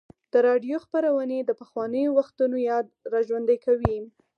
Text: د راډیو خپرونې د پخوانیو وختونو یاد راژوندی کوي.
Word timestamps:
د 0.31 0.33
راډیو 0.47 0.77
خپرونې 0.85 1.39
د 1.43 1.51
پخوانیو 1.61 2.15
وختونو 2.19 2.57
یاد 2.69 2.85
راژوندی 3.13 3.57
کوي. 3.65 3.97